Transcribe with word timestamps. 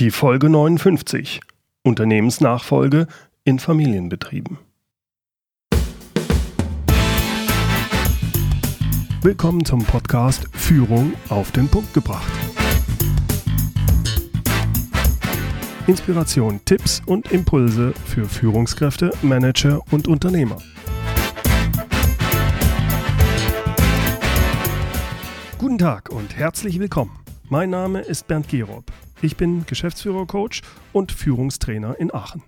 Die 0.00 0.10
Folge 0.10 0.48
59 0.48 1.42
Unternehmensnachfolge 1.82 3.06
in 3.44 3.58
Familienbetrieben. 3.58 4.56
Willkommen 9.20 9.62
zum 9.66 9.84
Podcast 9.84 10.48
Führung 10.52 11.12
auf 11.28 11.52
den 11.52 11.68
Punkt 11.68 11.92
gebracht. 11.92 12.32
Inspiration, 15.86 16.64
Tipps 16.64 17.02
und 17.04 17.30
Impulse 17.30 17.92
für 18.06 18.24
Führungskräfte, 18.24 19.10
Manager 19.20 19.82
und 19.90 20.08
Unternehmer. 20.08 20.56
Guten 25.58 25.76
Tag 25.76 26.08
und 26.08 26.34
herzlich 26.34 26.80
willkommen. 26.80 27.20
Mein 27.50 27.68
Name 27.68 28.00
ist 28.00 28.26
Bernd 28.26 28.48
Gerob. 28.48 28.84
Ich 29.22 29.36
bin 29.36 29.66
Geschäftsführer-Coach 29.66 30.62
und 30.94 31.12
Führungstrainer 31.12 31.98
in 31.98 32.14
Aachen. 32.14 32.42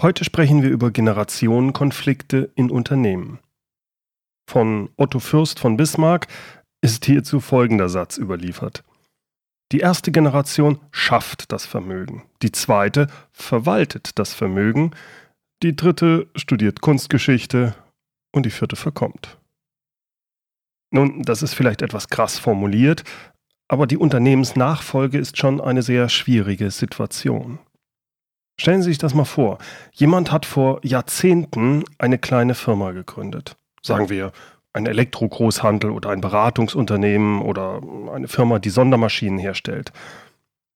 Heute 0.00 0.22
sprechen 0.22 0.62
wir 0.62 0.70
über 0.70 0.92
Generationenkonflikte 0.92 2.52
in 2.54 2.70
Unternehmen. 2.70 3.40
Von 4.48 4.90
Otto 4.96 5.18
Fürst 5.18 5.58
von 5.58 5.76
Bismarck 5.76 6.28
ist 6.82 7.04
hierzu 7.04 7.40
folgender 7.40 7.88
Satz 7.88 8.16
überliefert. 8.16 8.84
Die 9.72 9.80
erste 9.80 10.12
Generation 10.12 10.78
schafft 10.92 11.50
das 11.50 11.66
Vermögen, 11.66 12.22
die 12.42 12.52
zweite 12.52 13.08
verwaltet 13.32 14.18
das 14.20 14.34
Vermögen, 14.34 14.92
die 15.64 15.74
dritte 15.74 16.28
studiert 16.36 16.80
Kunstgeschichte 16.80 17.74
und 18.32 18.46
die 18.46 18.50
vierte 18.50 18.76
verkommt. 18.76 19.38
Nun, 20.92 21.22
das 21.22 21.42
ist 21.42 21.54
vielleicht 21.54 21.82
etwas 21.82 22.08
krass 22.08 22.38
formuliert, 22.38 23.02
aber 23.74 23.88
die 23.88 23.96
Unternehmensnachfolge 23.96 25.18
ist 25.18 25.36
schon 25.36 25.60
eine 25.60 25.82
sehr 25.82 26.08
schwierige 26.08 26.70
Situation. 26.70 27.58
Stellen 28.56 28.82
Sie 28.82 28.90
sich 28.90 28.98
das 28.98 29.14
mal 29.14 29.24
vor. 29.24 29.58
Jemand 29.90 30.30
hat 30.30 30.46
vor 30.46 30.78
Jahrzehnten 30.84 31.82
eine 31.98 32.18
kleine 32.18 32.54
Firma 32.54 32.92
gegründet. 32.92 33.56
Sagen 33.82 34.10
wir 34.10 34.30
ein 34.74 34.86
Elektrogroßhandel 34.86 35.90
oder 35.90 36.10
ein 36.10 36.20
Beratungsunternehmen 36.20 37.42
oder 37.42 37.80
eine 38.12 38.28
Firma, 38.28 38.60
die 38.60 38.70
Sondermaschinen 38.70 39.40
herstellt. 39.40 39.90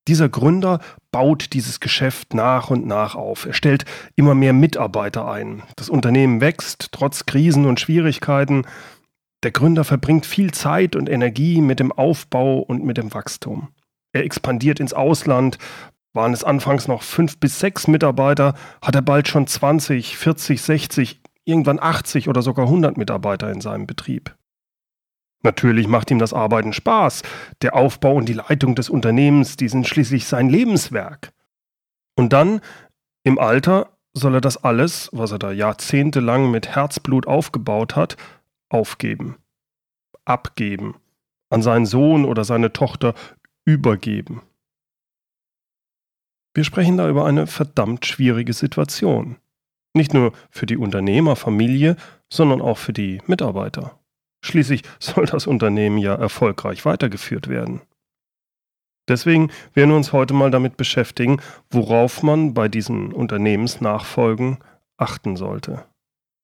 Dieser 0.08 0.28
Gründer 0.28 0.80
baut 1.12 1.52
dieses 1.52 1.78
Geschäft 1.78 2.34
nach 2.34 2.68
und 2.68 2.84
nach 2.84 3.14
auf. 3.14 3.46
Er 3.46 3.52
stellt 3.52 3.84
immer 4.16 4.34
mehr 4.34 4.52
Mitarbeiter 4.54 5.30
ein. 5.30 5.62
Das 5.76 5.88
Unternehmen 5.88 6.40
wächst 6.40 6.88
trotz 6.90 7.26
Krisen 7.26 7.64
und 7.64 7.78
Schwierigkeiten. 7.78 8.66
Der 9.44 9.52
Gründer 9.52 9.84
verbringt 9.84 10.26
viel 10.26 10.52
Zeit 10.52 10.96
und 10.96 11.08
Energie 11.08 11.60
mit 11.60 11.80
dem 11.80 11.92
Aufbau 11.92 12.58
und 12.58 12.84
mit 12.84 12.96
dem 12.96 13.14
Wachstum. 13.14 13.68
Er 14.12 14.24
expandiert 14.24 14.80
ins 14.80 14.92
Ausland. 14.92 15.58
Waren 16.12 16.32
es 16.32 16.42
anfangs 16.42 16.88
noch 16.88 17.02
fünf 17.02 17.38
bis 17.38 17.60
sechs 17.60 17.86
Mitarbeiter, 17.86 18.54
hat 18.82 18.94
er 18.94 19.02
bald 19.02 19.28
schon 19.28 19.46
20, 19.46 20.16
40, 20.16 20.60
60, 20.60 21.20
irgendwann 21.44 21.78
80 21.78 22.28
oder 22.28 22.42
sogar 22.42 22.64
100 22.64 22.96
Mitarbeiter 22.96 23.52
in 23.52 23.60
seinem 23.60 23.86
Betrieb. 23.86 24.34
Natürlich 25.42 25.86
macht 25.86 26.10
ihm 26.10 26.18
das 26.18 26.32
Arbeiten 26.32 26.72
Spaß. 26.72 27.22
Der 27.62 27.76
Aufbau 27.76 28.14
und 28.14 28.28
die 28.28 28.32
Leitung 28.32 28.74
des 28.74 28.90
Unternehmens, 28.90 29.56
die 29.56 29.68
sind 29.68 29.86
schließlich 29.86 30.26
sein 30.26 30.48
Lebenswerk. 30.48 31.30
Und 32.16 32.32
dann, 32.32 32.60
im 33.22 33.38
Alter, 33.38 33.90
soll 34.14 34.34
er 34.34 34.40
das 34.40 34.64
alles, 34.64 35.10
was 35.12 35.30
er 35.30 35.38
da 35.38 35.52
jahrzehntelang 35.52 36.50
mit 36.50 36.74
Herzblut 36.74 37.28
aufgebaut 37.28 37.94
hat, 37.94 38.16
aufgeben, 38.68 39.36
abgeben, 40.24 40.96
an 41.50 41.62
seinen 41.62 41.86
Sohn 41.86 42.24
oder 42.24 42.44
seine 42.44 42.72
Tochter 42.72 43.14
übergeben. 43.64 44.42
Wir 46.54 46.64
sprechen 46.64 46.96
da 46.96 47.08
über 47.08 47.24
eine 47.24 47.46
verdammt 47.46 48.06
schwierige 48.06 48.52
Situation. 48.52 49.36
Nicht 49.94 50.12
nur 50.14 50.32
für 50.50 50.66
die 50.66 50.76
Unternehmerfamilie, 50.76 51.96
sondern 52.32 52.60
auch 52.60 52.78
für 52.78 52.92
die 52.92 53.22
Mitarbeiter. 53.26 53.98
Schließlich 54.44 54.82
soll 54.98 55.26
das 55.26 55.46
Unternehmen 55.46 55.98
ja 55.98 56.14
erfolgreich 56.14 56.84
weitergeführt 56.84 57.48
werden. 57.48 57.82
Deswegen 59.08 59.50
werden 59.72 59.90
wir 59.90 59.96
uns 59.96 60.12
heute 60.12 60.34
mal 60.34 60.50
damit 60.50 60.76
beschäftigen, 60.76 61.40
worauf 61.70 62.22
man 62.22 62.52
bei 62.52 62.68
diesen 62.68 63.12
Unternehmensnachfolgen 63.12 64.58
achten 64.98 65.36
sollte. 65.36 65.86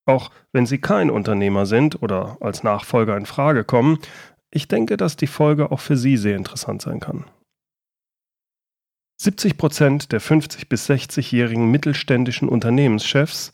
Auch 0.07 0.31
wenn 0.53 0.67
Sie 0.67 0.79
kein 0.79 1.11
Unternehmer 1.11 1.67
sind 1.67 2.03
oder 2.03 2.37
als 2.41 2.63
Nachfolger 2.63 3.17
in 3.17 3.27
Frage 3.27 3.65
kommen, 3.65 3.99
ich 4.51 4.69
denke, 4.69 4.97
dass 4.97 5.17
die 5.17 5.27
Folge 5.27 5.73
auch 5.73 5.81
für 5.81 5.97
Sie 5.97 6.17
sehr 6.17 6.37
interessant 6.37 6.83
sein 6.83 7.01
kann. 7.01 7.25
70 9.21 9.57
Prozent 9.57 10.13
der 10.13 10.21
50 10.21 10.69
bis 10.69 10.89
60-jährigen 10.91 11.71
mittelständischen 11.71 12.49
Unternehmenschefs 12.49 13.53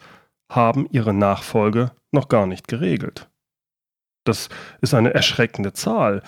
haben 0.51 0.89
ihre 0.91 1.15
Nachfolge 1.15 1.93
noch 2.13 2.29
gar 2.29 2.47
nicht 2.47 2.67
geregelt. 2.67 3.29
Das 4.25 4.49
ist 4.81 4.95
eine 4.95 5.15
erschreckende 5.15 5.73
Zahl, 5.73 6.23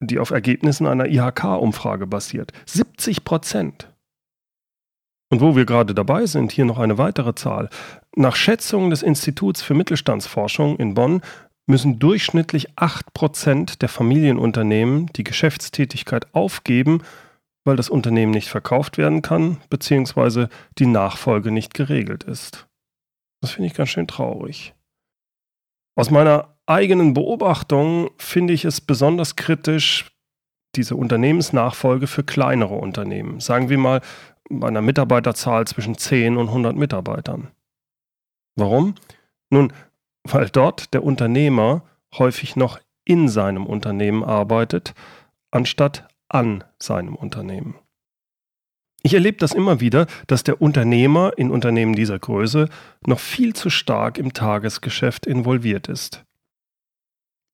die 0.00 0.18
auf 0.18 0.30
Ergebnissen 0.30 0.86
einer 0.86 1.06
IHK-Umfrage 1.06 2.06
basiert. 2.06 2.52
70 2.66 3.24
Prozent. 3.24 3.90
Und 5.30 5.40
wo 5.40 5.56
wir 5.56 5.66
gerade 5.66 5.94
dabei 5.94 6.26
sind, 6.26 6.52
hier 6.52 6.64
noch 6.64 6.78
eine 6.78 6.98
weitere 6.98 7.34
Zahl. 7.34 7.68
Nach 8.16 8.36
Schätzungen 8.36 8.90
des 8.90 9.02
Instituts 9.02 9.62
für 9.62 9.74
Mittelstandsforschung 9.74 10.76
in 10.76 10.94
Bonn 10.94 11.20
müssen 11.66 11.98
durchschnittlich 11.98 12.72
8% 12.74 13.78
der 13.78 13.88
Familienunternehmen 13.88 15.06
die 15.16 15.24
Geschäftstätigkeit 15.24 16.32
aufgeben, 16.34 17.02
weil 17.64 17.76
das 17.76 17.88
Unternehmen 17.88 18.32
nicht 18.32 18.48
verkauft 18.48 18.98
werden 18.98 19.22
kann, 19.22 19.58
beziehungsweise 19.70 20.48
die 20.78 20.86
Nachfolge 20.86 21.50
nicht 21.50 21.74
geregelt 21.74 22.24
ist. 22.24 22.68
Das 23.40 23.52
finde 23.52 23.68
ich 23.68 23.74
ganz 23.74 23.90
schön 23.90 24.06
traurig. 24.06 24.74
Aus 25.96 26.10
meiner 26.10 26.56
eigenen 26.66 27.14
Beobachtung 27.14 28.10
finde 28.18 28.52
ich 28.52 28.64
es 28.64 28.80
besonders 28.80 29.36
kritisch, 29.36 30.10
diese 30.76 30.96
Unternehmensnachfolge 30.96 32.06
für 32.06 32.24
kleinere 32.24 32.74
Unternehmen. 32.74 33.40
Sagen 33.40 33.68
wir 33.68 33.78
mal 33.78 34.00
bei 34.50 34.68
einer 34.68 34.82
Mitarbeiterzahl 34.82 35.66
zwischen 35.66 35.96
10 35.96 36.36
und 36.36 36.48
100 36.48 36.76
Mitarbeitern. 36.76 37.48
Warum? 38.56 38.94
Nun, 39.50 39.72
weil 40.24 40.48
dort 40.48 40.94
der 40.94 41.04
Unternehmer 41.04 41.82
häufig 42.18 42.56
noch 42.56 42.78
in 43.04 43.28
seinem 43.28 43.66
Unternehmen 43.66 44.24
arbeitet, 44.24 44.94
anstatt 45.50 46.08
an 46.28 46.64
seinem 46.78 47.14
Unternehmen. 47.14 47.76
Ich 49.02 49.12
erlebe 49.12 49.36
das 49.36 49.52
immer 49.52 49.80
wieder, 49.80 50.06
dass 50.26 50.44
der 50.44 50.62
Unternehmer 50.62 51.32
in 51.36 51.50
Unternehmen 51.50 51.94
dieser 51.94 52.18
Größe 52.18 52.70
noch 53.06 53.20
viel 53.20 53.52
zu 53.52 53.68
stark 53.68 54.16
im 54.16 54.32
Tagesgeschäft 54.32 55.26
involviert 55.26 55.88
ist. 55.88 56.24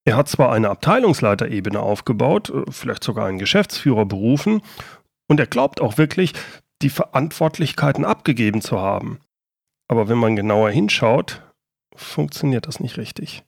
Er 0.05 0.17
hat 0.17 0.29
zwar 0.29 0.53
eine 0.53 0.71
Abteilungsleiterebene 0.71 1.81
aufgebaut, 1.81 2.53
vielleicht 2.71 3.03
sogar 3.03 3.27
einen 3.27 3.39
Geschäftsführer 3.39 4.07
berufen, 4.07 4.63
und 5.27 5.39
er 5.39 5.47
glaubt 5.47 5.81
auch 5.81 5.99
wirklich, 5.99 6.33
die 6.83 6.89
Verantwortlichkeiten 6.89 8.05
abgegeben 8.05 8.63
zu 8.63 8.81
haben. 8.81 9.21
Aber 9.91 10.09
wenn 10.09 10.19
man 10.19 10.37
genauer 10.37 10.71
hinschaut, 10.71 11.43
funktioniert 11.97 12.69
das 12.69 12.79
nicht 12.79 12.97
richtig. 12.97 13.43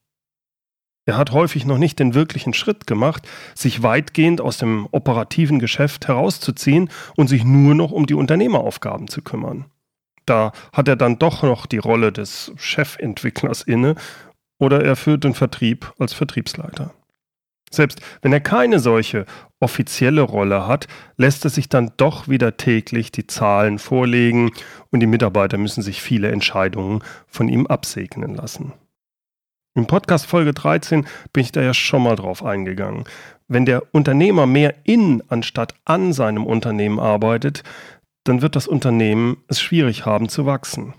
Er 1.07 1.17
hat 1.17 1.31
häufig 1.31 1.67
noch 1.67 1.79
nicht 1.79 2.01
den 2.01 2.15
wirklichen 2.15 2.53
Schritt 2.53 2.89
gemacht, 2.89 3.29
sich 3.55 3.85
weitgehend 3.85 4.41
aus 4.41 4.59
dem 4.59 4.89
operativen 4.91 5.61
Geschäft 5.61 6.09
herauszuziehen 6.09 6.91
und 7.17 7.29
sich 7.29 7.45
nur 7.45 7.77
noch 7.77 7.93
um 7.93 8.07
die 8.07 8.15
Unternehmeraufgaben 8.15 9.07
zu 9.07 9.23
kümmern. 9.23 9.67
Da 10.27 10.51
hat 10.73 10.89
er 10.89 10.97
dann 10.97 11.21
doch 11.21 11.45
noch 11.45 11.65
die 11.65 11.79
Rolle 11.79 12.11
des 12.11 12.51
Chefentwicklers 12.57 13.63
inne 13.63 13.95
oder 14.59 14.83
er 14.83 14.97
führt 14.97 15.23
den 15.23 15.35
Vertrieb 15.35 15.95
als 16.01 16.13
Vertriebsleiter. 16.13 16.93
Selbst 17.73 18.01
wenn 18.21 18.33
er 18.33 18.41
keine 18.41 18.79
solche 18.79 19.25
offizielle 19.59 20.23
Rolle 20.23 20.67
hat, 20.67 20.89
lässt 21.17 21.45
er 21.45 21.51
sich 21.51 21.69
dann 21.69 21.93
doch 21.97 22.29
wieder 22.29 22.57
täglich 22.57 23.13
die 23.13 23.27
Zahlen 23.27 23.79
vorlegen 23.79 24.53
und 24.91 25.01
die 25.01 25.07
Mitarbeiter 25.07 25.57
müssen 25.57 25.83
sich 25.83 26.03
viele 26.03 26.31
Entscheidungen 26.31 27.03
von 27.27 27.49
ihm 27.49 27.67
absegnen 27.67 28.35
lassen. 28.35 28.73
Im 29.75 29.87
Podcast 29.87 30.27
Folge 30.27 30.53
13 30.53 31.07
bin 31.33 31.43
ich 31.43 31.53
da 31.53 31.63
ja 31.63 31.73
schon 31.73 32.03
mal 32.03 32.17
drauf 32.17 32.45
eingegangen. 32.45 33.05
Wenn 33.49 33.65
der 33.65 33.95
Unternehmer 33.95 34.47
mehr 34.47 34.75
in 34.85 35.23
anstatt 35.29 35.75
an 35.87 36.13
seinem 36.13 36.45
Unternehmen 36.45 37.01
arbeitet, 37.01 37.63
dann 38.25 38.43
wird 38.43 38.55
das 38.55 38.69
Unternehmen 38.69 39.39
es 39.49 39.63
schwierig 39.63 40.05
haben 40.05 40.29
zu 40.29 40.45
wachsen. 40.45 40.93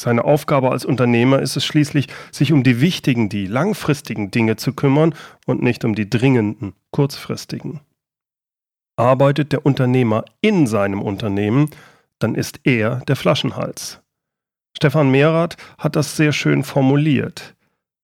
Seine 0.00 0.24
Aufgabe 0.24 0.70
als 0.70 0.86
Unternehmer 0.86 1.40
ist 1.40 1.58
es 1.58 1.64
schließlich, 1.66 2.06
sich 2.32 2.54
um 2.54 2.62
die 2.62 2.80
wichtigen, 2.80 3.28
die 3.28 3.46
langfristigen 3.46 4.30
Dinge 4.30 4.56
zu 4.56 4.72
kümmern 4.72 5.14
und 5.44 5.60
nicht 5.60 5.84
um 5.84 5.94
die 5.94 6.08
dringenden, 6.08 6.72
kurzfristigen. 6.90 7.80
Arbeitet 8.96 9.52
der 9.52 9.66
Unternehmer 9.66 10.24
in 10.40 10.66
seinem 10.66 11.02
Unternehmen, 11.02 11.68
dann 12.18 12.34
ist 12.34 12.60
er 12.64 13.02
der 13.08 13.14
Flaschenhals. 13.14 14.00
Stefan 14.74 15.10
Mehrath 15.10 15.58
hat 15.76 15.96
das 15.96 16.16
sehr 16.16 16.32
schön 16.32 16.64
formuliert. 16.64 17.54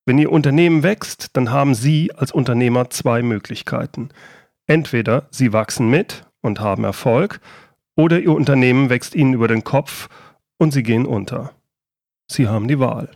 Wenn 0.05 0.19
Ihr 0.19 0.31
Unternehmen 0.31 0.83
wächst, 0.83 1.29
dann 1.33 1.51
haben 1.51 1.75
Sie 1.75 2.13
als 2.15 2.31
Unternehmer 2.31 2.91
zwei 2.91 3.23
Möglichkeiten. 3.23 4.11
Entweder 4.67 5.29
Sie 5.31 5.55
wachsen 5.55 5.89
mit 5.89 6.27
und 6.43 6.61
haben 6.61 6.85
Erfolg, 6.85 7.41
oder 7.97 8.21
Ihr 8.21 8.33
Unternehmen 8.33 8.91
wächst 8.91 9.15
Ihnen 9.15 9.33
über 9.33 9.49
den 9.49 9.65
Kopf 9.65 10.11
und 10.59 10.73
Sie 10.73 10.83
gehen 10.83 11.07
unter. 11.07 11.56
Sie 12.31 12.49
haben 12.49 12.69
die 12.69 12.79
Wahl. 12.79 13.11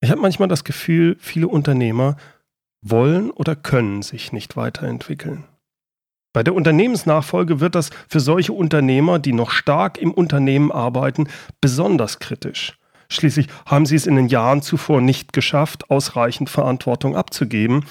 Ich 0.00 0.10
habe 0.10 0.20
manchmal 0.20 0.48
das 0.48 0.64
Gefühl, 0.64 1.16
viele 1.20 1.48
Unternehmer 1.48 2.16
wollen 2.82 3.30
oder 3.30 3.54
können 3.56 4.02
sich 4.02 4.32
nicht 4.32 4.56
weiterentwickeln. 4.56 5.44
Bei 6.32 6.42
der 6.42 6.54
Unternehmensnachfolge 6.54 7.60
wird 7.60 7.74
das 7.74 7.90
für 8.08 8.20
solche 8.20 8.52
Unternehmer, 8.52 9.18
die 9.18 9.32
noch 9.32 9.50
stark 9.50 9.98
im 9.98 10.12
Unternehmen 10.12 10.70
arbeiten, 10.70 11.28
besonders 11.60 12.20
kritisch. 12.20 12.78
Schließlich 13.08 13.48
haben 13.66 13.84
sie 13.84 13.96
es 13.96 14.06
in 14.06 14.14
den 14.14 14.28
Jahren 14.28 14.62
zuvor 14.62 15.00
nicht 15.00 15.32
geschafft, 15.32 15.90
ausreichend 15.90 16.48
Verantwortung 16.48 17.16
abzugeben 17.16 17.84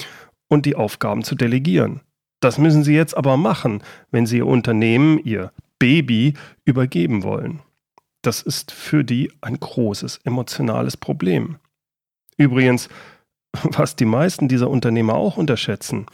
und 0.48 0.66
die 0.66 0.76
Aufgaben 0.76 1.26
zu 1.26 1.36
delegieren. 1.36 2.00
Das 2.40 2.58
müssen 2.58 2.86
sie 2.86 2.96
jetzt 2.96 3.18
aber 3.18 3.36
machen, 3.36 3.84
wenn 4.12 4.26
sie 4.26 4.38
ihr 4.38 4.48
Unternehmen, 4.48 5.20
ihr 5.20 5.52
Baby, 5.78 6.34
übergeben 6.64 7.24
wollen. 7.24 7.60
Das 8.22 8.42
ist 8.42 8.72
für 8.72 9.04
die 9.04 9.32
ein 9.42 9.60
großes 9.60 10.20
emotionales 10.24 10.98
Problem. 10.98 11.58
Übrigens, 12.38 12.90
was 13.64 13.96
die 13.96 14.06
meisten 14.06 14.48
dieser 14.48 14.70
Unternehmer 14.70 15.16
auch 15.16 15.38
unterschätzen, 15.38 16.06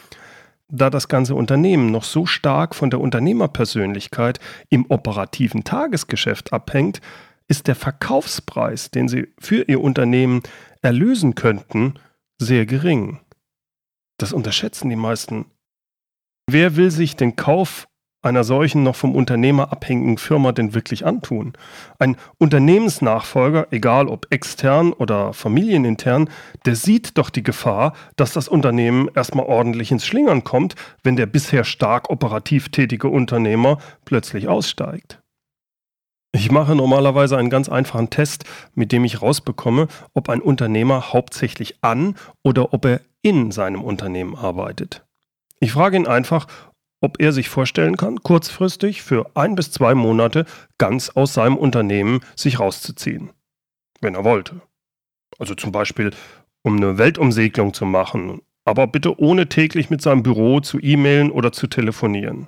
da 0.67 0.89
das 0.89 1.07
ganze 1.07 1.35
Unternehmen 1.35 1.91
noch 1.91 2.03
so 2.03 2.25
stark 2.25 2.73
von 2.75 2.89
der 2.89 2.99
Unternehmerpersönlichkeit 2.99 4.39
im 4.69 4.85
operativen 4.89 5.63
Tagesgeschäft 5.63 6.53
abhängt, 6.53 7.01
ist 7.47 7.67
der 7.67 7.75
Verkaufspreis, 7.75 8.89
den 8.89 9.07
sie 9.07 9.27
für 9.39 9.63
ihr 9.63 9.81
Unternehmen 9.81 10.41
erlösen 10.81 11.35
könnten, 11.35 11.99
sehr 12.39 12.65
gering. 12.65 13.19
Das 14.17 14.33
unterschätzen 14.33 14.89
die 14.89 14.95
meisten. 14.95 15.45
Wer 16.49 16.75
will 16.75 16.89
sich 16.89 17.15
den 17.15 17.35
Kauf 17.35 17.87
einer 18.25 18.43
solchen 18.43 18.83
noch 18.83 18.95
vom 18.95 19.15
Unternehmer 19.15 19.71
abhängigen 19.71 20.17
Firma 20.17 20.51
denn 20.51 20.73
wirklich 20.73 21.05
antun? 21.05 21.53
Ein 21.99 22.17
Unternehmensnachfolger, 22.37 23.67
egal 23.71 24.07
ob 24.07 24.27
extern 24.31 24.91
oder 24.91 25.33
familienintern, 25.33 26.29
der 26.65 26.75
sieht 26.75 27.17
doch 27.17 27.29
die 27.29 27.43
Gefahr, 27.43 27.93
dass 28.15 28.33
das 28.33 28.47
Unternehmen 28.47 29.09
erstmal 29.15 29.45
ordentlich 29.45 29.91
ins 29.91 30.05
Schlingern 30.05 30.43
kommt, 30.43 30.75
wenn 31.03 31.15
der 31.15 31.27
bisher 31.27 31.63
stark 31.63 32.09
operativ 32.09 32.69
tätige 32.69 33.07
Unternehmer 33.07 33.77
plötzlich 34.03 34.47
aussteigt. 34.47 35.21
Ich 36.35 36.51
mache 36.51 36.75
normalerweise 36.75 37.37
einen 37.37 37.49
ganz 37.49 37.69
einfachen 37.69 38.09
Test, 38.09 38.43
mit 38.73 38.91
dem 38.91 39.05
ich 39.05 39.21
rausbekomme, 39.21 39.87
ob 40.13 40.27
ein 40.27 40.41
Unternehmer 40.41 41.13
hauptsächlich 41.13 41.77
an 41.81 42.15
oder 42.43 42.73
ob 42.73 42.83
er 42.83 42.99
in 43.21 43.51
seinem 43.51 43.81
Unternehmen 43.81 44.35
arbeitet. 44.35 45.05
Ich 45.61 45.71
frage 45.71 45.95
ihn 45.95 46.07
einfach, 46.07 46.47
ob 47.05 47.21
er 47.21 47.31
sich 47.31 47.49
vorstellen 47.49 47.97
kann, 47.97 48.23
kurzfristig 48.23 49.03
für 49.03 49.29
ein 49.35 49.55
bis 49.55 49.71
zwei 49.71 49.93
Monate 49.93 50.45
ganz 50.79 51.09
aus 51.09 51.35
seinem 51.35 51.55
Unternehmen 51.55 52.21
sich 52.35 52.59
rauszuziehen. 52.59 53.29
Wenn 54.01 54.15
er 54.15 54.23
wollte. 54.23 54.61
Also 55.37 55.53
zum 55.53 55.71
Beispiel, 55.71 56.11
um 56.63 56.77
eine 56.77 56.97
Weltumsegelung 56.97 57.75
zu 57.75 57.85
machen, 57.85 58.41
aber 58.65 58.87
bitte 58.87 59.19
ohne 59.19 59.47
täglich 59.47 59.91
mit 59.91 60.01
seinem 60.01 60.23
Büro 60.23 60.61
zu 60.61 60.79
e-mailen 60.81 61.29
oder 61.29 61.51
zu 61.51 61.67
telefonieren. 61.67 62.47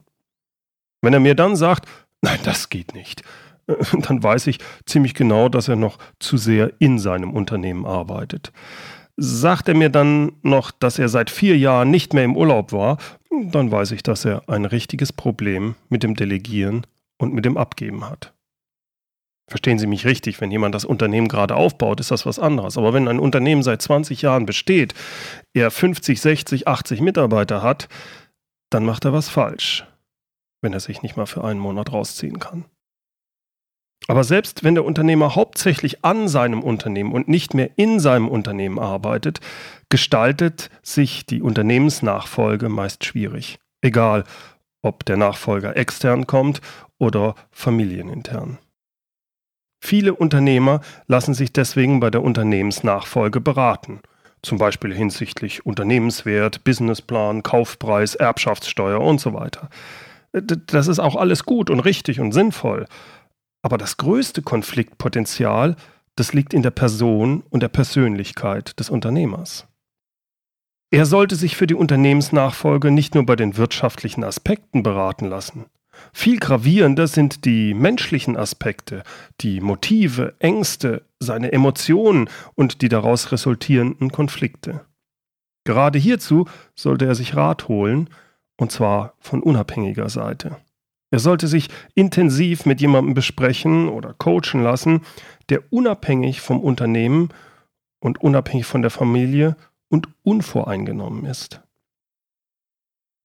Wenn 1.04 1.14
er 1.14 1.20
mir 1.20 1.36
dann 1.36 1.56
sagt, 1.56 1.88
nein, 2.24 2.40
das 2.44 2.70
geht 2.70 2.96
nicht, 2.96 3.22
dann 4.08 4.24
weiß 4.24 4.48
ich 4.48 4.58
ziemlich 4.88 5.14
genau, 5.14 5.50
dass 5.50 5.68
er 5.68 5.76
noch 5.76 6.00
zu 6.20 6.38
sehr 6.38 6.74
in 6.80 6.98
seinem 6.98 7.32
Unternehmen 7.32 7.86
arbeitet. 7.86 8.52
Sagt 9.20 9.68
er 9.68 9.76
mir 9.76 9.90
dann 9.90 10.34
noch, 10.44 10.72
dass 10.72 11.00
er 11.00 11.10
seit 11.10 11.30
vier 11.30 11.58
Jahren 11.58 11.90
nicht 11.90 12.14
mehr 12.14 12.24
im 12.24 12.38
Urlaub 12.38 12.72
war, 12.72 12.98
dann 13.32 13.72
weiß 13.72 13.92
ich, 13.92 14.04
dass 14.04 14.26
er 14.26 14.48
ein 14.48 14.66
richtiges 14.66 15.12
Problem 15.12 15.76
mit 15.90 16.04
dem 16.04 16.16
Delegieren 16.16 16.86
und 17.18 17.34
mit 17.34 17.46
dem 17.46 17.58
Abgeben 17.58 18.08
hat. 18.08 18.34
Verstehen 19.50 19.80
Sie 19.80 19.88
mich 19.88 20.06
richtig, 20.06 20.42
wenn 20.42 20.52
jemand 20.52 20.76
das 20.76 20.84
Unternehmen 20.84 21.30
gerade 21.30 21.56
aufbaut, 21.56 22.02
ist 22.02 22.12
das 22.12 22.26
was 22.26 22.38
anderes. 22.38 22.78
Aber 22.78 22.94
wenn 22.94 23.08
ein 23.08 23.20
Unternehmen 23.20 23.64
seit 23.64 23.82
20 23.82 24.22
Jahren 24.22 24.46
besteht, 24.46 24.94
er 25.54 25.72
50, 25.72 26.20
60, 26.20 26.68
80 26.68 27.00
Mitarbeiter 27.00 27.64
hat, 27.64 27.88
dann 28.70 28.86
macht 28.86 29.06
er 29.06 29.14
was 29.14 29.30
falsch, 29.30 29.88
wenn 30.62 30.74
er 30.74 30.82
sich 30.82 31.02
nicht 31.02 31.16
mal 31.16 31.26
für 31.28 31.46
einen 31.46 31.62
Monat 31.62 31.94
rausziehen 31.94 32.40
kann. 32.40 32.66
Aber 34.08 34.24
selbst 34.24 34.64
wenn 34.64 34.76
der 34.76 34.86
Unternehmer 34.86 35.36
hauptsächlich 35.36 36.06
an 36.06 36.28
seinem 36.28 36.64
Unternehmen 36.64 37.12
und 37.12 37.28
nicht 37.28 37.54
mehr 37.54 37.72
in 37.76 38.00
seinem 38.00 38.30
Unternehmen 38.30 38.80
arbeitet, 38.80 39.42
gestaltet 39.90 40.70
sich 40.82 41.26
die 41.26 41.42
Unternehmensnachfolge 41.42 42.70
meist 42.70 43.04
schwierig. 43.04 43.60
Egal, 43.82 44.24
ob 44.82 45.06
der 45.06 45.18
Nachfolger 45.18 45.76
extern 45.76 46.28
kommt 46.28 46.62
oder 46.98 47.36
familienintern. 47.52 48.58
Viele 49.84 50.16
Unternehmer 50.16 50.82
lassen 51.08 51.34
sich 51.34 51.54
deswegen 51.54 52.00
bei 52.00 52.10
der 52.10 52.24
Unternehmensnachfolge 52.24 53.42
beraten, 53.42 54.00
zum 54.42 54.58
Beispiel 54.58 54.94
hinsichtlich 54.94 55.66
Unternehmenswert, 55.66 56.64
Businessplan, 56.64 57.44
Kaufpreis, 57.44 58.16
Erbschaftssteuer 58.16 59.00
und 59.00 59.20
so 59.20 59.34
weiter. 59.34 59.70
Das 60.32 60.88
ist 60.88 61.00
auch 61.00 61.16
alles 61.16 61.44
gut 61.46 61.70
und 61.70 61.80
richtig 61.80 62.20
und 62.20 62.32
sinnvoll. 62.32 62.86
Aber 63.68 63.78
das 63.78 63.98
größte 63.98 64.44
Konfliktpotenzial, 64.44 65.76
das 66.16 66.32
liegt 66.32 66.54
in 66.54 66.62
der 66.62 66.72
Person 66.72 67.44
und 67.50 67.62
der 67.62 67.68
Persönlichkeit 67.68 68.80
des 68.80 68.90
Unternehmers. 68.90 69.68
Er 70.90 71.06
sollte 71.06 71.36
sich 71.36 71.58
für 71.58 71.68
die 71.68 71.76
Unternehmensnachfolge 71.76 72.92
nicht 72.92 73.14
nur 73.14 73.26
bei 73.26 73.36
den 73.36 73.58
wirtschaftlichen 73.58 74.24
Aspekten 74.24 74.84
beraten 74.84 75.26
lassen. 75.26 75.66
Viel 76.14 76.40
gravierender 76.40 77.08
sind 77.08 77.44
die 77.44 77.74
menschlichen 77.74 78.38
Aspekte, 78.38 79.04
die 79.42 79.60
Motive, 79.60 80.36
Ängste, 80.40 81.02
seine 81.20 81.52
Emotionen 81.52 82.30
und 82.56 82.82
die 82.82 82.88
daraus 82.88 83.34
resultierenden 83.34 84.14
Konflikte. 84.14 84.86
Gerade 85.66 86.00
hierzu 86.00 86.46
sollte 86.74 87.06
er 87.06 87.16
sich 87.16 87.36
Rat 87.36 87.68
holen, 87.68 88.10
und 88.56 88.72
zwar 88.72 89.16
von 89.20 89.44
unabhängiger 89.44 90.08
Seite. 90.08 90.56
Er 91.10 91.20
sollte 91.20 91.48
sich 91.48 91.70
intensiv 91.96 92.66
mit 92.66 92.82
jemandem 92.82 93.14
besprechen 93.14 93.88
oder 93.88 94.14
coachen 94.14 94.62
lassen, 94.62 95.02
der 95.50 95.62
unabhängig 95.72 96.42
vom 96.42 96.60
Unternehmen 96.60 97.30
und 98.00 98.22
unabhängig 98.22 98.66
von 98.66 98.82
der 98.82 98.92
Familie 98.92 99.56
und 99.90 100.10
unvoreingenommen 100.24 101.26
ist. 101.26 101.62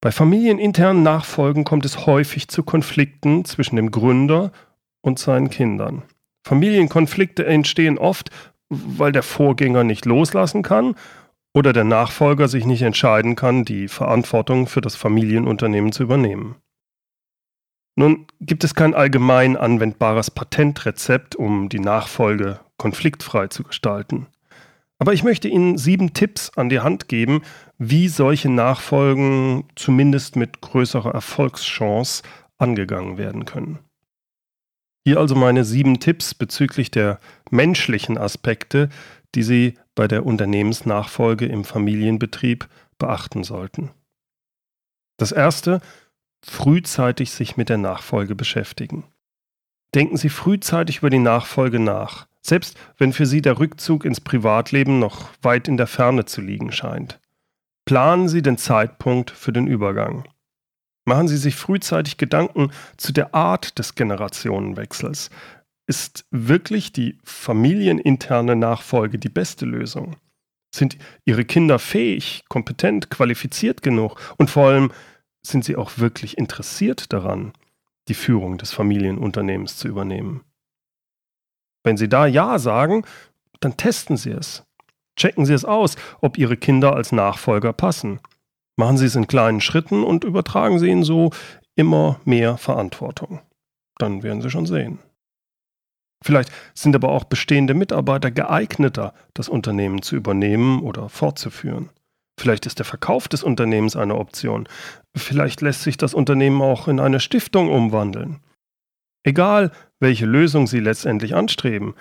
Bei 0.00 0.10
familieninternen 0.10 1.02
Nachfolgen 1.02 1.64
kommt 1.64 1.84
es 1.84 2.06
häufig 2.06 2.48
zu 2.48 2.62
Konflikten 2.64 3.44
zwischen 3.44 3.76
dem 3.76 3.90
Gründer 3.90 4.52
und 5.00 5.18
seinen 5.18 5.50
Kindern. 5.50 6.02
Familienkonflikte 6.44 7.46
entstehen 7.46 7.98
oft, 7.98 8.30
weil 8.68 9.12
der 9.12 9.22
Vorgänger 9.22 9.84
nicht 9.84 10.06
loslassen 10.06 10.62
kann 10.62 10.96
oder 11.54 11.72
der 11.72 11.84
Nachfolger 11.84 12.48
sich 12.48 12.64
nicht 12.64 12.82
entscheiden 12.82 13.36
kann, 13.36 13.64
die 13.64 13.86
Verantwortung 13.86 14.66
für 14.66 14.80
das 14.80 14.96
Familienunternehmen 14.96 15.92
zu 15.92 16.02
übernehmen. 16.02 16.56
Nun 17.94 18.26
gibt 18.40 18.64
es 18.64 18.74
kein 18.74 18.94
allgemein 18.94 19.56
anwendbares 19.56 20.30
Patentrezept, 20.30 21.36
um 21.36 21.68
die 21.68 21.80
Nachfolge 21.80 22.60
konfliktfrei 22.78 23.48
zu 23.48 23.62
gestalten. 23.62 24.28
Aber 24.98 25.12
ich 25.12 25.24
möchte 25.24 25.48
Ihnen 25.48 25.78
sieben 25.78 26.14
Tipps 26.14 26.50
an 26.56 26.68
die 26.68 26.80
Hand 26.80 27.08
geben, 27.08 27.42
wie 27.76 28.08
solche 28.08 28.48
Nachfolgen 28.48 29.64
zumindest 29.74 30.36
mit 30.36 30.60
größerer 30.60 31.12
Erfolgschance 31.12 32.22
angegangen 32.56 33.18
werden 33.18 33.44
können. 33.44 33.80
Hier 35.04 35.18
also 35.18 35.34
meine 35.34 35.64
sieben 35.64 35.98
Tipps 35.98 36.34
bezüglich 36.34 36.90
der 36.92 37.18
menschlichen 37.50 38.16
Aspekte, 38.16 38.88
die 39.34 39.42
Sie 39.42 39.74
bei 39.94 40.06
der 40.06 40.24
Unternehmensnachfolge 40.24 41.46
im 41.46 41.64
Familienbetrieb 41.64 42.68
beachten 42.98 43.42
sollten. 43.42 43.90
Das 45.16 45.32
erste, 45.32 45.80
frühzeitig 46.44 47.30
sich 47.30 47.56
mit 47.56 47.68
der 47.68 47.78
Nachfolge 47.78 48.34
beschäftigen. 48.34 49.04
Denken 49.94 50.16
Sie 50.16 50.28
frühzeitig 50.28 50.98
über 50.98 51.10
die 51.10 51.18
Nachfolge 51.18 51.78
nach, 51.78 52.26
selbst 52.40 52.78
wenn 52.98 53.12
für 53.12 53.26
Sie 53.26 53.42
der 53.42 53.58
Rückzug 53.58 54.04
ins 54.04 54.20
Privatleben 54.20 54.98
noch 54.98 55.28
weit 55.42 55.68
in 55.68 55.76
der 55.76 55.86
Ferne 55.86 56.24
zu 56.24 56.40
liegen 56.40 56.72
scheint. 56.72 57.20
Planen 57.84 58.28
Sie 58.28 58.42
den 58.42 58.58
Zeitpunkt 58.58 59.30
für 59.30 59.52
den 59.52 59.66
Übergang. 59.66 60.24
Machen 61.04 61.28
Sie 61.28 61.36
sich 61.36 61.56
frühzeitig 61.56 62.16
Gedanken 62.16 62.70
zu 62.96 63.12
der 63.12 63.34
Art 63.34 63.78
des 63.78 63.94
Generationenwechsels. 63.94 65.30
Ist 65.86 66.24
wirklich 66.30 66.92
die 66.92 67.18
familieninterne 67.24 68.54
Nachfolge 68.54 69.18
die 69.18 69.28
beste 69.28 69.66
Lösung? 69.66 70.16
Sind 70.74 70.96
Ihre 71.24 71.44
Kinder 71.44 71.78
fähig, 71.78 72.44
kompetent, 72.48 73.10
qualifiziert 73.10 73.82
genug? 73.82 74.16
Und 74.38 74.48
vor 74.48 74.68
allem, 74.68 74.92
sind 75.44 75.64
Sie 75.64 75.76
auch 75.76 75.98
wirklich 75.98 76.38
interessiert 76.38 77.12
daran, 77.12 77.52
die 78.08 78.14
Führung 78.14 78.58
des 78.58 78.72
Familienunternehmens 78.72 79.76
zu 79.76 79.88
übernehmen? 79.88 80.44
Wenn 81.84 81.96
Sie 81.96 82.08
da 82.08 82.26
Ja 82.26 82.58
sagen, 82.58 83.04
dann 83.60 83.76
testen 83.76 84.16
Sie 84.16 84.30
es. 84.30 84.64
Checken 85.16 85.44
Sie 85.44 85.52
es 85.52 85.64
aus, 85.64 85.96
ob 86.20 86.38
Ihre 86.38 86.56
Kinder 86.56 86.94
als 86.94 87.12
Nachfolger 87.12 87.72
passen. 87.72 88.20
Machen 88.76 88.96
Sie 88.96 89.06
es 89.06 89.16
in 89.16 89.26
kleinen 89.26 89.60
Schritten 89.60 90.04
und 90.04 90.24
übertragen 90.24 90.78
Sie 90.78 90.88
ihnen 90.88 91.04
so 91.04 91.30
immer 91.74 92.20
mehr 92.24 92.56
Verantwortung. 92.56 93.40
Dann 93.98 94.22
werden 94.22 94.40
Sie 94.40 94.50
schon 94.50 94.66
sehen. 94.66 95.00
Vielleicht 96.24 96.52
sind 96.74 96.94
aber 96.94 97.10
auch 97.10 97.24
bestehende 97.24 97.74
Mitarbeiter 97.74 98.30
geeigneter, 98.30 99.12
das 99.34 99.48
Unternehmen 99.48 100.02
zu 100.02 100.16
übernehmen 100.16 100.80
oder 100.80 101.08
fortzuführen. 101.08 101.90
Vielleicht 102.38 102.66
ist 102.66 102.78
der 102.78 102.86
Verkauf 102.86 103.28
des 103.28 103.42
Unternehmens 103.42 103.96
eine 103.96 104.16
Option. 104.16 104.68
Vielleicht 105.16 105.60
lässt 105.60 105.82
sich 105.82 105.96
das 105.96 106.14
Unternehmen 106.14 106.62
auch 106.62 106.88
in 106.88 106.98
eine 106.98 107.20
Stiftung 107.20 107.70
umwandeln. 107.70 108.40
Egal, 109.22 109.70
welche 110.00 110.26
Lösung 110.26 110.66
Sie 110.66 110.80
letztendlich 110.80 111.34
anstreben, 111.34 111.94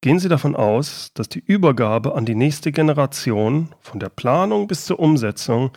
gehen 0.00 0.18
Sie 0.18 0.28
davon 0.28 0.54
aus, 0.54 1.12
dass 1.14 1.28
die 1.28 1.40
Übergabe 1.40 2.14
an 2.14 2.26
die 2.26 2.34
nächste 2.34 2.70
Generation 2.70 3.74
von 3.80 3.98
der 3.98 4.10
Planung 4.10 4.68
bis 4.68 4.84
zur 4.84 5.00
Umsetzung 5.00 5.72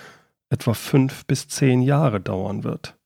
etwa 0.50 0.74
fünf 0.74 1.26
bis 1.26 1.48
zehn 1.48 1.82
Jahre 1.82 2.22
dauern 2.22 2.64
wird. 2.64 2.98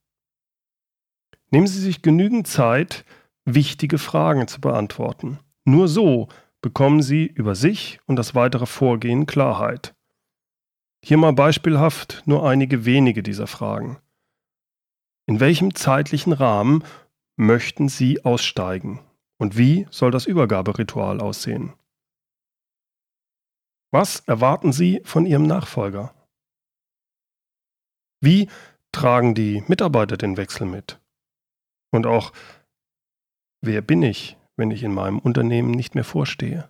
Nehmen 1.52 1.68
Sie 1.68 1.80
sich 1.80 2.02
genügend 2.02 2.48
Zeit, 2.48 3.06
wichtige 3.46 3.98
Fragen 3.98 4.48
zu 4.48 4.60
beantworten. 4.62 5.40
Nur 5.66 5.88
so 5.88 6.28
bekommen 6.62 7.02
Sie 7.02 7.26
über 7.26 7.56
sich 7.56 8.00
und 8.06 8.18
das 8.18 8.36
weitere 8.36 8.66
Vorgehen 8.66 9.26
Klarheit. 9.26 9.96
Hier 11.04 11.18
mal 11.18 11.34
beispielhaft 11.34 12.24
nur 12.26 12.48
einige 12.48 12.86
wenige 12.86 13.24
dieser 13.24 13.48
Fragen. 13.48 14.00
In 15.28 15.40
welchem 15.40 15.76
zeitlichen 15.76 16.34
Rahmen 16.34 16.84
möchten 17.38 17.88
Sie 17.88 18.26
aussteigen? 18.26 19.00
Und 19.38 19.58
wie 19.58 19.88
soll 19.92 20.12
das 20.12 20.26
Übergaberitual 20.26 21.22
aussehen? 21.22 21.74
Was 23.92 24.20
erwarten 24.22 24.74
Sie 24.74 25.02
von 25.06 25.26
Ihrem 25.26 25.48
Nachfolger? 25.48 26.14
Wie 28.22 28.50
tragen 28.92 29.34
die 29.34 29.64
Mitarbeiter 29.68 30.18
den 30.18 30.36
Wechsel 30.36 30.68
mit? 30.68 31.00
Und 31.92 32.06
auch, 32.06 32.34
wer 33.62 33.82
bin 33.82 34.04
ich, 34.04 34.38
wenn 34.58 34.72
ich 34.72 34.84
in 34.84 34.94
meinem 34.94 35.20
Unternehmen 35.20 35.72
nicht 35.72 35.96
mehr 35.96 36.04
vorstehe? 36.04 36.70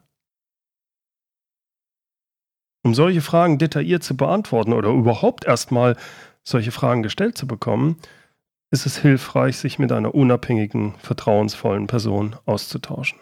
Um 2.83 2.93
solche 2.93 3.21
Fragen 3.21 3.57
detailliert 3.57 4.03
zu 4.03 4.15
beantworten 4.15 4.73
oder 4.73 4.89
überhaupt 4.89 5.45
erstmal 5.45 5.97
solche 6.43 6.71
Fragen 6.71 7.03
gestellt 7.03 7.37
zu 7.37 7.47
bekommen, 7.47 7.97
ist 8.71 8.85
es 8.85 8.97
hilfreich, 8.97 9.57
sich 9.57 9.79
mit 9.79 9.91
einer 9.91 10.13
unabhängigen, 10.13 10.95
vertrauensvollen 10.99 11.87
Person 11.87 12.35
auszutauschen. 12.45 13.19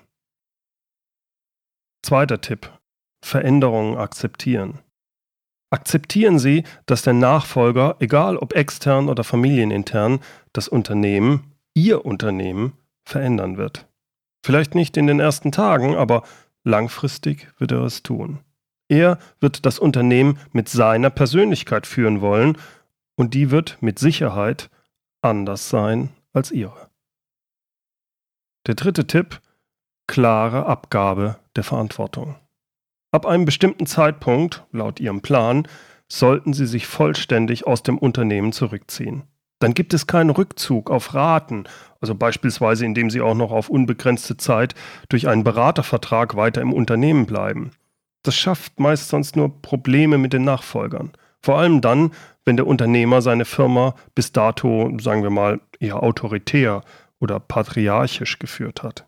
Zweiter 2.04 2.42
Tipp. 2.42 2.72
Veränderungen 3.24 3.98
akzeptieren. 3.98 4.80
Akzeptieren 5.70 6.40
Sie, 6.40 6.64
dass 6.86 7.02
der 7.02 7.14
Nachfolger, 7.14 7.98
egal 8.00 8.38
ob 8.38 8.56
extern 8.56 9.10
oder 9.10 9.24
familienintern, 9.24 10.20
das 10.54 10.68
Unternehmen, 10.68 11.54
Ihr 11.74 12.06
Unternehmen, 12.06 12.74
verändern 13.04 13.58
wird. 13.58 13.88
Vielleicht 14.46 14.76
nicht 14.76 14.96
in 14.96 15.08
den 15.08 15.20
ersten 15.20 15.52
Tagen, 15.52 15.96
aber 15.96 16.24
langfristig 16.64 17.48
wird 17.58 17.72
er 17.72 17.82
es 17.82 18.04
tun. 18.04 18.40
Er 18.90 19.20
wird 19.40 19.66
das 19.66 19.80
Unternehmen 19.80 20.40
mit 20.54 20.70
seiner 20.70 21.10
Persönlichkeit 21.10 21.88
führen 21.88 22.22
wollen 22.22 22.58
und 23.16 23.34
die 23.34 23.52
wird 23.52 23.78
mit 23.82 24.00
Sicherheit 24.00 24.70
anders 25.22 25.70
sein 25.70 26.10
als 26.34 26.52
ihre. 26.52 26.90
Der 28.68 28.76
dritte 28.76 29.08
Tipp, 29.08 29.42
klare 30.08 30.66
Abgabe 30.66 31.38
der 31.56 31.64
Verantwortung. 31.64 32.36
Ab 33.12 33.26
einem 33.26 33.46
bestimmten 33.46 33.86
Zeitpunkt, 33.86 34.66
laut 34.72 35.00
Ihrem 35.00 35.22
Plan, 35.22 35.68
sollten 36.10 36.54
Sie 36.54 36.66
sich 36.66 36.88
vollständig 36.88 37.66
aus 37.66 37.84
dem 37.84 37.98
Unternehmen 37.98 38.52
zurückziehen. 38.52 39.24
Dann 39.60 39.74
gibt 39.74 39.94
es 39.94 40.06
keinen 40.06 40.30
Rückzug 40.30 40.92
auf 40.92 41.14
Raten, 41.14 41.64
also 42.00 42.14
beispielsweise 42.14 42.86
indem 42.86 43.10
Sie 43.10 43.22
auch 43.22 43.34
noch 43.34 43.52
auf 43.52 43.70
unbegrenzte 43.70 44.38
Zeit 44.38 44.76
durch 45.10 45.28
einen 45.28 45.44
Beratervertrag 45.44 46.36
weiter 46.36 46.62
im 46.62 46.74
Unternehmen 46.74 47.26
bleiben. 47.26 47.72
Das 48.28 48.36
schafft 48.36 48.78
meist 48.78 49.08
sonst 49.08 49.38
nur 49.38 49.62
Probleme 49.62 50.18
mit 50.18 50.34
den 50.34 50.44
Nachfolgern. 50.44 51.14
Vor 51.40 51.60
allem 51.60 51.80
dann, 51.80 52.12
wenn 52.44 52.58
der 52.58 52.68
Unternehmer 52.68 53.22
seine 53.22 53.46
Firma 53.46 53.96
bis 54.16 54.34
dato, 54.34 54.92
sagen 55.00 55.24
wir 55.24 55.30
mal, 55.30 55.62
eher 55.80 56.04
autoritär 56.04 56.84
oder 57.20 57.40
patriarchisch 57.40 58.38
geführt 58.38 58.84
hat. 58.84 59.06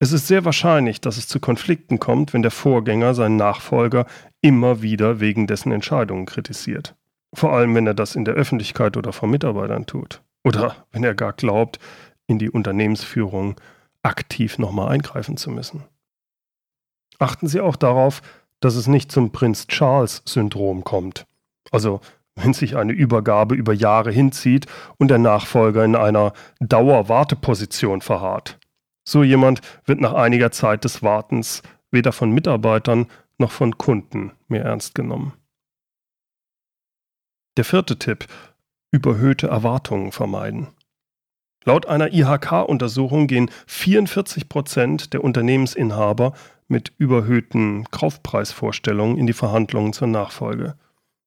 Es 0.00 0.10
ist 0.10 0.26
sehr 0.26 0.44
wahrscheinlich, 0.44 1.00
dass 1.00 1.18
es 1.18 1.28
zu 1.28 1.38
Konflikten 1.38 2.00
kommt, 2.00 2.34
wenn 2.34 2.42
der 2.42 2.50
Vorgänger 2.50 3.14
seinen 3.14 3.36
Nachfolger 3.36 4.06
immer 4.40 4.82
wieder 4.82 5.20
wegen 5.20 5.46
dessen 5.46 5.70
Entscheidungen 5.70 6.26
kritisiert. 6.26 6.96
Vor 7.32 7.52
allem, 7.52 7.76
wenn 7.76 7.86
er 7.86 7.94
das 7.94 8.16
in 8.16 8.24
der 8.24 8.34
Öffentlichkeit 8.34 8.96
oder 8.96 9.12
vor 9.12 9.28
Mitarbeitern 9.28 9.86
tut. 9.86 10.20
Oder 10.42 10.74
wenn 10.90 11.04
er 11.04 11.14
gar 11.14 11.32
glaubt, 11.32 11.78
in 12.26 12.40
die 12.40 12.50
Unternehmensführung 12.50 13.54
aktiv 14.02 14.58
nochmal 14.58 14.88
eingreifen 14.88 15.36
zu 15.36 15.52
müssen. 15.52 15.84
Achten 17.18 17.46
Sie 17.46 17.60
auch 17.60 17.76
darauf, 17.76 18.22
dass 18.60 18.74
es 18.74 18.86
nicht 18.86 19.12
zum 19.12 19.32
Prinz 19.32 19.66
Charles-Syndrom 19.66 20.84
kommt. 20.84 21.26
Also 21.70 22.00
wenn 22.36 22.52
sich 22.52 22.76
eine 22.76 22.92
Übergabe 22.92 23.54
über 23.54 23.72
Jahre 23.72 24.12
hinzieht 24.12 24.66
und 24.98 25.08
der 25.08 25.18
Nachfolger 25.18 25.84
in 25.84 25.96
einer 25.96 26.32
Dauerwarteposition 26.60 28.02
verharrt. 28.02 28.58
So 29.08 29.22
jemand 29.22 29.60
wird 29.84 30.00
nach 30.00 30.12
einiger 30.12 30.50
Zeit 30.50 30.84
des 30.84 31.02
Wartens 31.02 31.62
weder 31.90 32.12
von 32.12 32.30
Mitarbeitern 32.30 33.06
noch 33.38 33.50
von 33.50 33.78
Kunden 33.78 34.32
mehr 34.48 34.64
ernst 34.64 34.94
genommen. 34.94 35.32
Der 37.56 37.64
vierte 37.64 37.98
Tipp, 37.98 38.26
überhöhte 38.90 39.48
Erwartungen 39.48 40.12
vermeiden. 40.12 40.68
Laut 41.64 41.86
einer 41.86 42.12
IHK-Untersuchung 42.12 43.26
gehen 43.26 43.50
44 43.66 44.48
Prozent 44.48 45.12
der 45.12 45.24
Unternehmensinhaber 45.24 46.32
mit 46.68 46.92
überhöhten 46.98 47.84
Kaufpreisvorstellungen 47.90 49.18
in 49.18 49.26
die 49.26 49.32
Verhandlungen 49.32 49.92
zur 49.92 50.08
Nachfolge. 50.08 50.76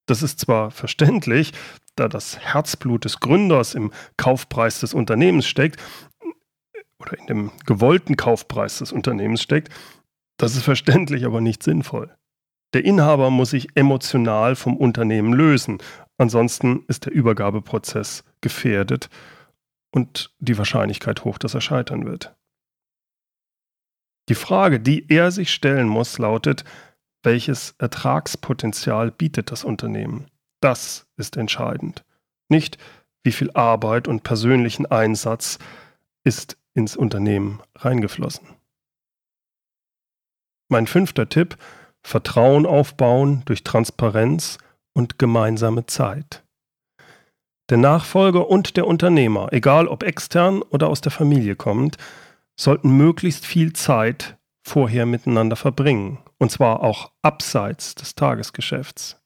Das 0.05 0.23
ist 0.23 0.39
zwar 0.39 0.71
verständlich, 0.71 1.53
da 1.95 2.07
das 2.07 2.39
Herzblut 2.39 3.05
des 3.05 3.19
Gründers 3.19 3.75
im 3.75 3.91
Kaufpreis 4.17 4.79
des 4.79 4.93
Unternehmens 4.93 5.47
steckt, 5.47 5.79
oder 6.99 7.17
in 7.17 7.27
dem 7.27 7.51
gewollten 7.65 8.17
Kaufpreis 8.17 8.79
des 8.79 8.91
Unternehmens 8.91 9.41
steckt, 9.41 9.69
das 10.37 10.55
ist 10.55 10.63
verständlich, 10.63 11.25
aber 11.25 11.41
nicht 11.41 11.63
sinnvoll. 11.63 12.15
Der 12.73 12.85
Inhaber 12.85 13.29
muss 13.29 13.51
sich 13.51 13.75
emotional 13.75 14.55
vom 14.55 14.77
Unternehmen 14.77 15.33
lösen, 15.33 15.79
ansonsten 16.17 16.83
ist 16.87 17.05
der 17.05 17.13
Übergabeprozess 17.13 18.23
gefährdet 18.41 19.09
und 19.91 20.35
die 20.39 20.57
Wahrscheinlichkeit 20.57 21.23
hoch, 21.25 21.37
dass 21.37 21.55
er 21.55 21.61
scheitern 21.61 22.05
wird. 22.05 22.35
Die 24.29 24.35
Frage, 24.35 24.79
die 24.79 25.09
er 25.09 25.31
sich 25.31 25.51
stellen 25.51 25.87
muss, 25.87 26.19
lautet, 26.19 26.63
welches 27.23 27.73
Ertragspotenzial 27.79 29.11
bietet 29.11 29.51
das 29.51 29.63
Unternehmen? 29.63 30.27
Das 30.61 31.07
ist 31.17 31.35
entscheidend. 31.35 32.05
Nicht, 32.47 32.77
wie 33.23 33.31
viel 33.31 33.51
Arbeit 33.51 34.07
und 34.07 34.23
persönlichen 34.23 34.85
Einsatz 34.85 35.57
ist 36.23 36.57
ins 36.75 36.95
Unternehmen 36.95 37.61
reingeflossen. 37.75 38.47
Mein 40.69 40.85
fünfter 40.85 41.27
Tipp, 41.27 41.57
Vertrauen 42.01 42.65
aufbauen 42.65 43.41
durch 43.45 43.63
Transparenz 43.63 44.59
und 44.93 45.17
gemeinsame 45.17 45.87
Zeit. 45.87 46.43
Der 47.69 47.77
Nachfolger 47.77 48.47
und 48.47 48.77
der 48.77 48.87
Unternehmer, 48.87 49.51
egal 49.51 49.87
ob 49.87 50.03
extern 50.03 50.61
oder 50.61 50.87
aus 50.87 51.01
der 51.01 51.11
Familie 51.11 51.55
kommt, 51.55 51.97
sollten 52.59 52.97
möglichst 52.97 53.45
viel 53.45 53.71
Zeit 53.71 54.37
vorher 54.63 55.05
miteinander 55.05 55.55
verbringen, 55.55 56.19
und 56.39 56.51
zwar 56.51 56.83
auch 56.83 57.11
abseits 57.21 57.95
des 57.95 58.15
Tagesgeschäfts. 58.15 59.17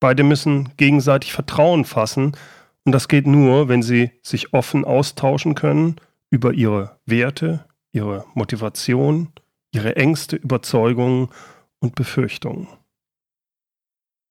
Beide 0.00 0.24
müssen 0.24 0.76
gegenseitig 0.76 1.32
Vertrauen 1.32 1.84
fassen, 1.84 2.36
und 2.84 2.92
das 2.92 3.06
geht 3.06 3.28
nur, 3.28 3.68
wenn 3.68 3.82
sie 3.82 4.10
sich 4.22 4.52
offen 4.52 4.84
austauschen 4.84 5.54
können 5.54 5.96
über 6.28 6.52
ihre 6.52 6.98
Werte, 7.06 7.66
ihre 7.92 8.26
Motivation, 8.34 9.32
ihre 9.72 9.94
Ängste, 9.94 10.34
Überzeugungen 10.34 11.28
und 11.78 11.94
Befürchtungen. 11.94 12.66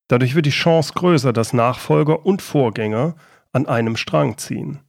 Dadurch 0.09 0.35
wird 0.35 0.45
die 0.45 0.51
Chance 0.51 0.91
größer, 0.93 1.31
dass 1.31 1.53
Nachfolger 1.53 2.25
und 2.25 2.41
Vorgänger 2.41 3.15
an 3.53 3.65
einem 3.65 3.95
Strang 3.95 4.37
ziehen. 4.37 4.81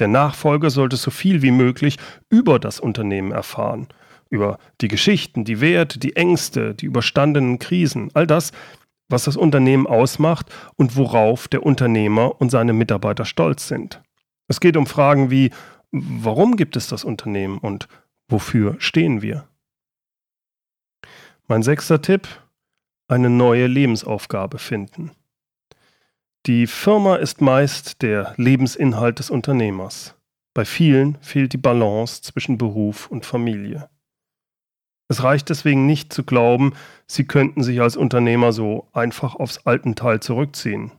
Der 0.00 0.08
Nachfolger 0.08 0.70
sollte 0.70 0.96
so 0.96 1.10
viel 1.10 1.42
wie 1.42 1.50
möglich 1.50 1.98
über 2.30 2.58
das 2.58 2.80
Unternehmen 2.80 3.32
erfahren, 3.32 3.86
über 4.30 4.58
die 4.80 4.88
Geschichten, 4.88 5.44
die 5.44 5.60
Werte, 5.60 5.98
die 5.98 6.16
Ängste, 6.16 6.74
die 6.74 6.86
überstandenen 6.86 7.58
Krisen, 7.58 8.10
all 8.14 8.26
das, 8.26 8.52
was 9.10 9.24
das 9.24 9.36
Unternehmen 9.36 9.86
ausmacht 9.86 10.46
und 10.76 10.96
worauf 10.96 11.48
der 11.48 11.64
Unternehmer 11.64 12.40
und 12.40 12.50
seine 12.50 12.72
Mitarbeiter 12.72 13.26
stolz 13.26 13.68
sind. 13.68 14.02
Es 14.48 14.58
geht 14.58 14.76
um 14.76 14.86
Fragen 14.86 15.30
wie, 15.30 15.50
warum 15.92 16.56
gibt 16.56 16.76
es 16.76 16.88
das 16.88 17.04
Unternehmen 17.04 17.58
und 17.58 17.86
wofür 18.28 18.76
stehen 18.78 19.20
wir? 19.20 19.48
Mein 21.46 21.62
sechster 21.62 22.00
Tipp, 22.00 22.26
eine 23.08 23.28
neue 23.28 23.66
Lebensaufgabe 23.66 24.58
finden. 24.58 25.10
Die 26.46 26.66
Firma 26.66 27.16
ist 27.16 27.42
meist 27.42 28.00
der 28.00 28.32
Lebensinhalt 28.38 29.18
des 29.18 29.28
Unternehmers. 29.28 30.14
Bei 30.54 30.64
vielen 30.64 31.18
fehlt 31.20 31.52
die 31.52 31.58
Balance 31.58 32.22
zwischen 32.22 32.56
Beruf 32.56 33.08
und 33.08 33.26
Familie. 33.26 33.90
Es 35.08 35.22
reicht 35.22 35.50
deswegen 35.50 35.84
nicht 35.84 36.14
zu 36.14 36.24
glauben, 36.24 36.72
sie 37.06 37.24
könnten 37.26 37.62
sich 37.62 37.82
als 37.82 37.94
Unternehmer 37.94 38.52
so 38.52 38.88
einfach 38.94 39.34
aufs 39.34 39.66
Altenteil 39.66 40.20
zurückziehen 40.20 40.92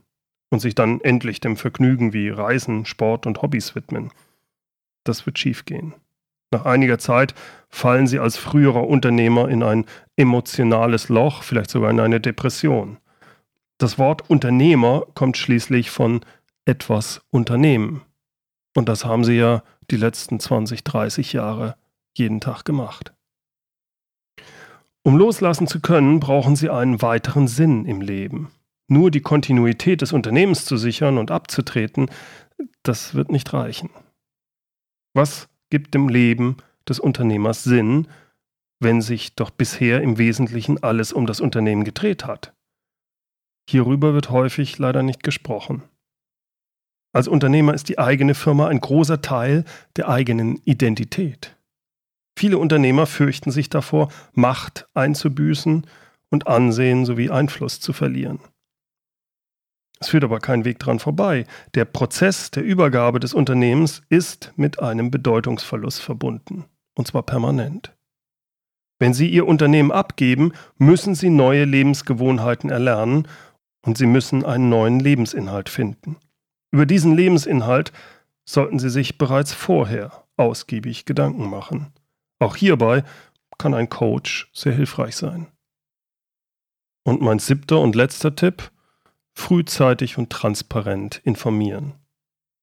und 0.50 0.60
sich 0.60 0.76
dann 0.76 1.00
endlich 1.00 1.40
dem 1.40 1.56
Vergnügen 1.56 2.12
wie 2.12 2.28
Reisen, 2.28 2.84
Sport 2.84 3.26
und 3.26 3.42
Hobbys 3.42 3.74
widmen. 3.74 4.12
Das 5.02 5.26
wird 5.26 5.40
schiefgehen. 5.40 5.94
Nach 6.52 6.66
einiger 6.66 6.98
Zeit 6.98 7.34
fallen 7.68 8.06
sie 8.06 8.20
als 8.20 8.36
früherer 8.36 8.86
Unternehmer 8.86 9.48
in 9.48 9.64
ein 9.64 9.86
emotionales 10.14 11.08
Loch, 11.08 11.42
vielleicht 11.42 11.70
sogar 11.70 11.90
in 11.90 11.98
eine 11.98 12.20
Depression. 12.20 12.98
Das 13.82 13.98
Wort 13.98 14.30
Unternehmer 14.30 15.08
kommt 15.14 15.36
schließlich 15.36 15.90
von 15.90 16.20
etwas 16.64 17.20
Unternehmen. 17.30 18.02
Und 18.76 18.88
das 18.88 19.04
haben 19.04 19.24
sie 19.24 19.32
ja 19.32 19.64
die 19.90 19.96
letzten 19.96 20.38
20, 20.38 20.84
30 20.84 21.32
Jahre 21.32 21.74
jeden 22.16 22.40
Tag 22.40 22.64
gemacht. 22.64 23.12
Um 25.02 25.16
loslassen 25.16 25.66
zu 25.66 25.80
können, 25.80 26.20
brauchen 26.20 26.54
sie 26.54 26.70
einen 26.70 27.02
weiteren 27.02 27.48
Sinn 27.48 27.84
im 27.84 28.00
Leben. 28.00 28.52
Nur 28.86 29.10
die 29.10 29.20
Kontinuität 29.20 30.00
des 30.00 30.12
Unternehmens 30.12 30.64
zu 30.64 30.76
sichern 30.76 31.18
und 31.18 31.32
abzutreten, 31.32 32.08
das 32.84 33.16
wird 33.16 33.32
nicht 33.32 33.52
reichen. 33.52 33.90
Was 35.12 35.48
gibt 35.70 35.94
dem 35.94 36.08
Leben 36.08 36.58
des 36.88 37.00
Unternehmers 37.00 37.64
Sinn, 37.64 38.06
wenn 38.78 39.02
sich 39.02 39.34
doch 39.34 39.50
bisher 39.50 40.02
im 40.02 40.18
Wesentlichen 40.18 40.80
alles 40.84 41.12
um 41.12 41.26
das 41.26 41.40
Unternehmen 41.40 41.82
gedreht 41.82 42.26
hat? 42.26 42.54
Hierüber 43.68 44.14
wird 44.14 44.30
häufig 44.30 44.78
leider 44.78 45.02
nicht 45.02 45.22
gesprochen. 45.22 45.82
Als 47.12 47.28
Unternehmer 47.28 47.74
ist 47.74 47.88
die 47.88 47.98
eigene 47.98 48.34
Firma 48.34 48.68
ein 48.68 48.80
großer 48.80 49.20
Teil 49.20 49.64
der 49.96 50.08
eigenen 50.08 50.56
Identität. 50.64 51.56
Viele 52.38 52.58
Unternehmer 52.58 53.06
fürchten 53.06 53.50
sich 53.50 53.68
davor, 53.68 54.10
Macht 54.32 54.88
einzubüßen 54.94 55.86
und 56.30 56.46
Ansehen 56.46 57.04
sowie 57.04 57.30
Einfluss 57.30 57.80
zu 57.80 57.92
verlieren. 57.92 58.40
Es 60.00 60.08
führt 60.08 60.24
aber 60.24 60.40
kein 60.40 60.64
Weg 60.64 60.78
dran 60.80 60.98
vorbei. 60.98 61.46
Der 61.74 61.84
Prozess 61.84 62.50
der 62.50 62.64
Übergabe 62.64 63.20
des 63.20 63.34
Unternehmens 63.34 64.02
ist 64.08 64.52
mit 64.56 64.80
einem 64.80 65.10
Bedeutungsverlust 65.10 66.02
verbunden, 66.02 66.64
und 66.94 67.06
zwar 67.06 67.22
permanent. 67.22 67.94
Wenn 68.98 69.14
Sie 69.14 69.28
Ihr 69.28 69.46
Unternehmen 69.46 69.92
abgeben, 69.92 70.52
müssen 70.78 71.14
Sie 71.14 71.30
neue 71.30 71.64
Lebensgewohnheiten 71.64 72.70
erlernen 72.70 73.28
und 73.84 73.98
Sie 73.98 74.06
müssen 74.06 74.44
einen 74.44 74.68
neuen 74.68 75.00
Lebensinhalt 75.00 75.68
finden. 75.68 76.16
Über 76.70 76.86
diesen 76.86 77.16
Lebensinhalt 77.16 77.92
sollten 78.44 78.78
Sie 78.78 78.90
sich 78.90 79.18
bereits 79.18 79.52
vorher 79.52 80.24
ausgiebig 80.36 81.04
Gedanken 81.04 81.48
machen. 81.48 81.92
Auch 82.38 82.56
hierbei 82.56 83.04
kann 83.58 83.74
ein 83.74 83.88
Coach 83.88 84.50
sehr 84.52 84.72
hilfreich 84.72 85.16
sein. 85.16 85.46
Und 87.04 87.20
mein 87.20 87.38
siebter 87.38 87.80
und 87.80 87.94
letzter 87.94 88.34
Tipp, 88.34 88.70
frühzeitig 89.34 90.18
und 90.18 90.30
transparent 90.30 91.20
informieren. 91.24 91.94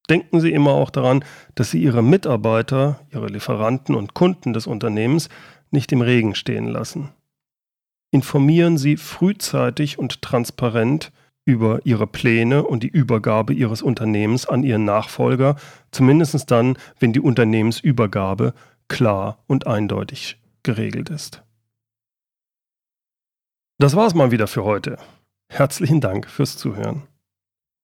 Denken 0.10 0.42
Sie 0.42 0.52
immer 0.52 0.72
auch 0.72 0.90
daran, 0.90 1.24
dass 1.56 1.72
Sie 1.72 1.82
Ihre 1.82 2.02
Mitarbeiter, 2.02 3.06
Ihre 3.12 3.28
Lieferanten 3.28 3.96
und 3.96 4.14
Kunden 4.14 4.54
des 4.54 4.66
Unternehmens 4.66 5.30
nicht 5.72 5.92
im 5.92 6.02
Regen 6.02 6.36
stehen 6.36 6.68
lassen. 6.68 7.14
Informieren 8.12 8.78
Sie 8.78 8.98
frühzeitig 8.98 10.00
und 10.00 10.22
transparent 10.22 11.12
über 11.46 11.80
ihre 11.84 12.08
Pläne 12.08 12.63
und 12.63 12.84
die 12.84 12.88
Übergabe 12.88 13.54
ihres 13.54 13.82
Unternehmens 13.82 14.46
an 14.46 14.63
ihren 14.63 14.86
Nachfolger, 14.86 15.56
zumindest 15.92 16.50
dann, 16.51 16.78
wenn 17.00 17.13
die 17.13 17.20
Unternehmensübergabe 17.20 18.54
klar 18.88 19.44
und 19.48 19.68
eindeutig 19.68 20.38
geregelt 20.63 21.10
ist. 21.10 21.43
Das 23.80 23.95
war's 23.95 24.13
mal 24.13 24.32
wieder 24.32 24.48
für 24.48 24.63
heute. 24.63 24.98
Herzlichen 25.48 26.02
Dank 26.02 26.30
fürs 26.30 26.58
Zuhören. 26.58 27.04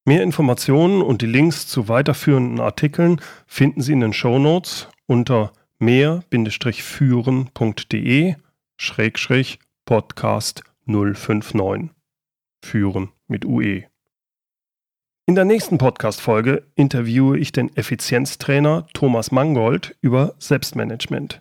Mehr 0.04 0.22
Informationen 0.22 1.02
und 1.02 1.22
die 1.22 1.26
Links 1.26 1.66
zu 1.66 1.88
weiterführenden 1.88 2.60
Artikeln 2.60 3.20
finden 3.46 3.80
Sie 3.80 3.92
in 3.92 4.00
den 4.00 4.12
Show 4.12 4.38
Notes 4.38 4.88
unter 5.06 5.52
mehr-führen.de 5.80 8.34
Podcast 9.86 10.64
059 10.86 11.90
führen 12.64 13.12
mit 13.28 13.44
UE. 13.44 13.84
In 15.26 15.36
der 15.36 15.44
nächsten 15.44 15.78
Podcast-Folge 15.78 16.66
interviewe 16.74 17.38
ich 17.38 17.52
den 17.52 17.74
Effizienztrainer 17.76 18.88
Thomas 18.94 19.30
Mangold 19.30 19.96
über 20.00 20.34
Selbstmanagement. 20.40 21.40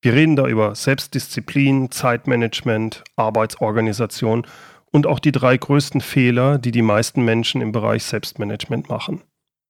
Wir 0.00 0.14
reden 0.14 0.36
da 0.36 0.46
über 0.46 0.76
Selbstdisziplin, 0.76 1.90
Zeitmanagement, 1.90 3.02
Arbeitsorganisation 3.16 4.46
und 4.92 5.08
auch 5.08 5.18
die 5.18 5.32
drei 5.32 5.56
größten 5.56 6.00
Fehler, 6.00 6.58
die 6.58 6.70
die 6.70 6.82
meisten 6.82 7.24
Menschen 7.24 7.60
im 7.60 7.72
Bereich 7.72 8.04
Selbstmanagement 8.04 8.90
machen. 8.90 9.24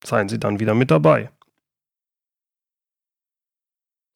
Seien 0.05 0.29
Sie 0.29 0.39
dann 0.39 0.61
wieder 0.61 0.75
mit 0.75 0.91
dabei. 0.91 1.31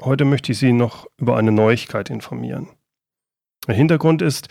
Heute 0.03 0.27
möchte 0.27 0.53
ich 0.53 0.59
Sie 0.59 0.75
noch 0.75 1.07
über 1.17 1.39
eine 1.39 1.53
Neuigkeit 1.53 2.11
informieren. 2.11 2.69
Der 3.67 3.75
Hintergrund 3.75 4.23
ist, 4.23 4.49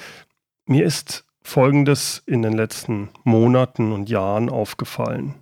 mir 0.65 0.85
ist 0.85 1.25
Folgendes 1.41 2.23
in 2.25 2.41
den 2.41 2.53
letzten 2.53 3.09
Monaten 3.23 3.91
und 3.91 4.09
Jahren 4.09 4.49
aufgefallen. 4.49 5.35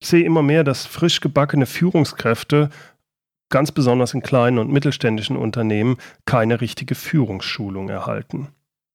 Ich 0.00 0.08
sehe 0.08 0.24
immer 0.24 0.42
mehr, 0.42 0.62
dass 0.62 0.86
frisch 0.86 1.20
gebackene 1.20 1.66
Führungskräfte, 1.66 2.70
ganz 3.48 3.72
besonders 3.72 4.14
in 4.14 4.22
kleinen 4.22 4.58
und 4.58 4.70
mittelständischen 4.70 5.36
Unternehmen, 5.36 5.96
keine 6.26 6.60
richtige 6.60 6.94
Führungsschulung 6.94 7.88
erhalten. 7.88 8.48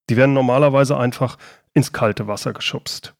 Die 0.09 0.17
werden 0.17 0.33
normalerweise 0.33 0.97
einfach 0.97 1.37
ins 1.73 1.91
kalte 1.91 2.27
Wasser 2.27 2.53
geschubst. 2.53 3.13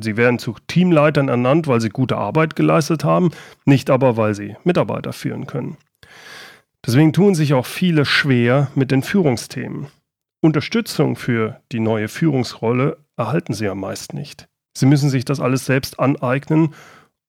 Sie 0.00 0.16
werden 0.16 0.38
zu 0.38 0.56
Teamleitern 0.68 1.28
ernannt, 1.28 1.66
weil 1.66 1.80
sie 1.80 1.88
gute 1.88 2.16
Arbeit 2.16 2.54
geleistet 2.54 3.02
haben, 3.02 3.30
nicht 3.64 3.90
aber, 3.90 4.16
weil 4.16 4.34
sie 4.34 4.56
Mitarbeiter 4.62 5.12
führen 5.12 5.46
können. 5.46 5.76
Deswegen 6.86 7.12
tun 7.12 7.34
sich 7.34 7.52
auch 7.52 7.66
viele 7.66 8.04
schwer 8.04 8.70
mit 8.76 8.92
den 8.92 9.02
Führungsthemen. 9.02 9.88
Unterstützung 10.40 11.16
für 11.16 11.60
die 11.72 11.80
neue 11.80 12.06
Führungsrolle 12.06 12.98
erhalten 13.16 13.54
sie 13.54 13.64
ja 13.64 13.74
meist 13.74 14.14
nicht. 14.14 14.48
Sie 14.78 14.86
müssen 14.86 15.10
sich 15.10 15.24
das 15.24 15.40
alles 15.40 15.64
selbst 15.66 15.98
aneignen 15.98 16.74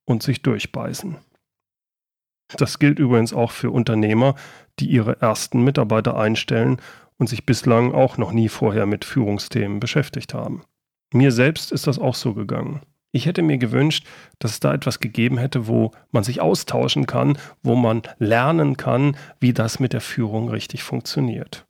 und 0.06 0.22
sich 0.22 0.43
durchbeißen. 0.43 1.17
Das 2.56 2.78
gilt 2.78 3.00
übrigens 3.00 3.34
auch 3.34 3.52
für 3.52 3.72
Unternehmer, 3.72 4.36
die 4.80 4.89
ihre 4.89 5.22
ersten 5.22 5.63
Mitarbeiter 5.63 6.15
einstellen 6.17 6.80
und 7.17 7.28
sich 7.28 7.46
bislang 7.46 7.93
auch 7.93 8.17
noch 8.17 8.32
nie 8.32 8.50
vorher 8.50 8.86
mit 8.86 9.06
Führungsthemen 9.06 9.80
beschäftigt 9.80 10.34
haben. 10.34 10.63
Mir 11.13 11.32
selbst 11.32 11.72
ist 11.72 11.88
das 11.88 11.98
auch 11.98 12.15
so 12.15 12.34
gegangen. 12.34 12.82
Ich 13.12 13.26
hätte 13.26 13.41
mir 13.41 13.58
gewünscht, 13.58 14.06
dass 14.39 14.52
es 14.52 14.60
da 14.60 14.74
etwas 14.74 15.00
gegeben 15.00 15.38
hätte, 15.38 15.67
wo 15.67 15.91
man 16.12 16.24
sich 16.24 16.41
austauschen 16.41 17.06
kann, 17.06 17.38
wo 17.63 17.76
man 17.76 18.02
lernen 18.20 18.78
kann, 18.78 19.15
wie 19.39 19.54
das 19.54 19.80
mit 19.80 19.93
der 19.93 20.02
Führung 20.02 20.50
richtig 20.50 20.84
funktioniert. 20.84 21.65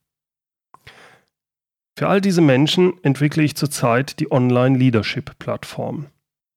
Für 1.98 2.10
all 2.10 2.22
diese 2.22 2.42
Menschen 2.42 2.94
entwickle 3.04 3.44
ich 3.44 3.56
zurzeit 3.56 4.20
die 4.20 4.32
Online 4.32 4.78
Leadership 4.78 5.40
Plattform. 5.40 6.08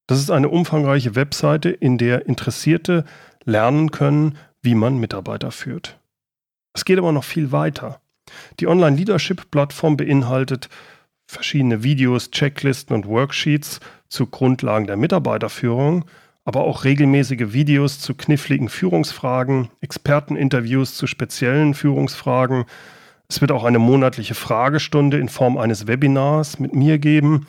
Das 0.06 0.18
ist 0.18 0.30
eine 0.30 0.48
umfangreiche 0.48 1.14
Webseite, 1.14 1.70
in 1.70 1.96
der 1.96 2.26
Interessierte 2.26 3.04
lernen 3.44 3.90
können, 3.90 4.36
wie 4.60 4.74
man 4.74 4.98
Mitarbeiter 4.98 5.50
führt. 5.50 5.98
Es 6.74 6.84
geht 6.84 6.98
aber 6.98 7.12
noch 7.12 7.24
viel 7.24 7.52
weiter. 7.52 8.00
Die 8.58 8.66
Online 8.66 8.96
Leadership 8.96 9.50
Plattform 9.50 9.96
beinhaltet 9.96 10.68
verschiedene 11.30 11.82
Videos, 11.82 12.30
Checklisten 12.30 12.94
und 12.94 13.06
Worksheets 13.06 13.80
zu 14.08 14.26
Grundlagen 14.26 14.86
der 14.86 14.96
Mitarbeiterführung, 14.96 16.04
aber 16.44 16.62
auch 16.62 16.84
regelmäßige 16.84 17.52
Videos 17.52 18.00
zu 18.00 18.14
kniffligen 18.14 18.68
Führungsfragen, 18.68 19.68
Experteninterviews 19.80 20.96
zu 20.96 21.06
speziellen 21.06 21.74
Führungsfragen, 21.74 22.64
es 23.30 23.40
wird 23.40 23.52
auch 23.52 23.62
eine 23.62 23.78
monatliche 23.78 24.34
Fragestunde 24.34 25.16
in 25.16 25.28
Form 25.28 25.56
eines 25.56 25.86
Webinars 25.86 26.58
mit 26.58 26.74
mir 26.74 26.98
geben. 26.98 27.46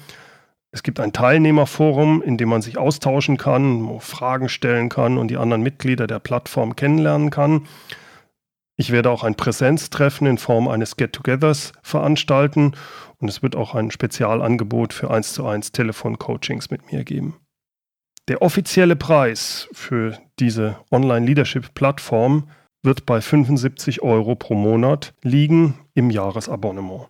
Es 0.72 0.84
gibt 0.84 1.00
ein 1.00 1.12
Teilnehmerforum, 1.12 2.22
in 2.22 2.38
dem 2.38 2.50
man 2.50 2.62
sich 2.62 2.78
austauschen 2.78 3.38
kann, 3.38 4.00
Fragen 4.00 4.48
stellen 4.48 4.89
kann 4.89 5.17
und 5.17 5.30
die 5.30 5.38
anderen 5.38 5.63
Mitglieder 5.63 6.06
der 6.06 6.20
Plattform 6.20 6.76
kennenlernen 6.76 7.32
kann. 7.32 7.63
Ich 8.82 8.91
werde 8.91 9.12
auch 9.12 9.24
ein 9.24 9.36
Präsenztreffen 9.36 10.26
in 10.26 10.39
Form 10.39 10.67
eines 10.67 10.98
Get-togethers 10.98 11.72
veranstalten 11.84 12.72
und 13.20 13.28
es 13.28 13.44
wird 13.44 13.56
auch 13.56 13.76
ein 13.76 13.91
Spezialangebot 13.91 14.91
für 14.91 15.12
1 15.12 15.34
zu 15.34 15.46
1 15.46 15.72
Telefoncoachings 15.72 16.72
mit 16.72 16.91
mir 16.91 17.04
geben. 17.04 17.39
Der 18.28 18.41
offizielle 18.41 18.96
Preis 18.96 19.70
für 19.72 20.17
diese 20.39 20.78
Online-Leadership-Plattform 20.89 22.50
wird 22.82 23.06
bei 23.06 23.22
75 23.22 24.02
Euro 24.02 24.34
pro 24.34 24.56
Monat 24.56 25.13
liegen 25.22 25.78
im 25.94 26.10
Jahresabonnement. 26.10 27.08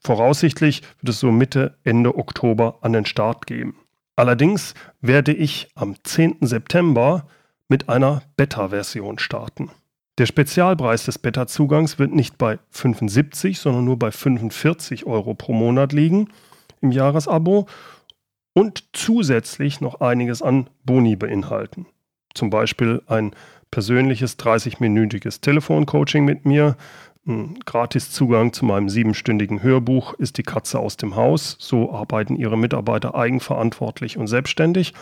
Voraussichtlich 0.00 0.82
wird 0.98 1.10
es 1.10 1.20
so 1.20 1.30
Mitte, 1.30 1.78
Ende 1.84 2.16
Oktober 2.16 2.78
an 2.80 2.92
den 2.92 3.06
Start 3.06 3.46
gehen. 3.46 3.74
Allerdings 4.16 4.74
werde 5.00 5.32
ich 5.32 5.68
am 5.76 5.94
10. 6.02 6.38
September 6.40 7.28
mit 7.68 7.88
einer 7.88 8.22
Beta-Version 8.36 9.20
starten. 9.20 9.70
Der 10.18 10.26
Spezialpreis 10.26 11.04
des 11.04 11.18
Beta-Zugangs 11.18 11.98
wird 11.98 12.12
nicht 12.12 12.36
bei 12.36 12.58
75, 12.70 13.58
sondern 13.58 13.84
nur 13.84 13.98
bei 13.98 14.10
45 14.10 15.06
Euro 15.06 15.34
pro 15.34 15.52
Monat 15.52 15.92
liegen 15.92 16.28
im 16.82 16.92
Jahresabo 16.92 17.66
und 18.52 18.84
zusätzlich 18.92 19.80
noch 19.80 20.00
einiges 20.00 20.42
an 20.42 20.68
Boni 20.84 21.16
beinhalten. 21.16 21.86
Zum 22.34 22.50
Beispiel 22.50 23.02
ein 23.06 23.32
persönliches 23.70 24.38
30-minütiges 24.38 25.40
Telefoncoaching 25.40 26.24
mit 26.24 26.44
mir, 26.44 26.76
ein 27.26 27.58
Gratiszugang 27.66 28.52
zu 28.52 28.64
meinem 28.64 28.88
siebenstündigen 28.88 29.62
Hörbuch 29.62 30.14
ist 30.14 30.38
die 30.38 30.42
Katze 30.42 30.78
aus 30.78 30.96
dem 30.96 31.16
Haus. 31.16 31.56
So 31.60 31.92
arbeiten 31.92 32.36
ihre 32.36 32.56
Mitarbeiter 32.56 33.14
eigenverantwortlich 33.14 34.16
und 34.16 34.26
selbstständig. 34.26 34.94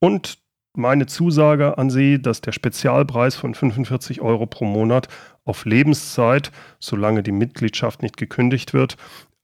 Und 0.00 0.38
meine 0.76 1.06
Zusage 1.06 1.78
an 1.78 1.90
Sie, 1.90 2.20
dass 2.20 2.40
der 2.40 2.52
Spezialpreis 2.52 3.36
von 3.36 3.54
45 3.54 4.20
Euro 4.20 4.46
pro 4.46 4.64
Monat 4.64 5.08
auf 5.44 5.64
Lebenszeit, 5.64 6.50
solange 6.80 7.22
die 7.22 7.32
Mitgliedschaft 7.32 8.02
nicht 8.02 8.16
gekündigt 8.16 8.74
wird, 8.74 8.96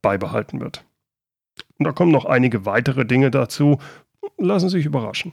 beibehalten 0.03 0.61
wird. 0.61 0.85
Und 1.79 1.87
da 1.87 1.93
kommen 1.93 2.13
noch 2.13 2.25
einige 2.25 2.67
weitere 2.67 3.05
Dinge 3.05 3.31
dazu. 3.31 3.79
Lassen 4.39 4.69
Sie 4.69 4.79
sich 4.79 4.87
überraschen. 4.87 5.33